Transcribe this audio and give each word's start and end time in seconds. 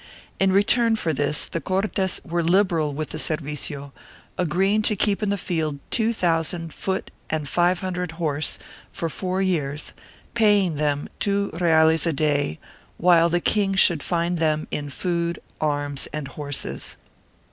In 0.39 0.51
return 0.51 0.95
for 0.95 1.13
this 1.13 1.45
the 1.45 1.61
Cortes 1.61 2.19
were 2.25 2.41
liberal 2.41 2.91
with 2.95 3.11
the 3.11 3.19
servicio, 3.19 3.91
agreeing 4.35 4.81
to 4.81 4.95
keep 4.95 5.21
in 5.21 5.29
the 5.29 5.37
field 5.37 5.77
two 5.91 6.11
thousand 6.11 6.73
foot 6.73 7.11
and 7.29 7.47
five 7.47 7.81
hundred 7.81 8.13
horse 8.13 8.57
for 8.91 9.09
four 9.09 9.43
years, 9.43 9.93
paying 10.33 10.73
them 10.73 11.07
two 11.19 11.51
reales 11.53 12.07
a 12.07 12.13
day, 12.13 12.57
while 12.97 13.29
the 13.29 13.39
king 13.39 13.75
should 13.75 14.01
find 14.01 14.39
them 14.39 14.67
in 14.71 14.89
food, 14.89 15.37
arms 15.61 16.07
and 16.11 16.29
horses. 16.29 16.97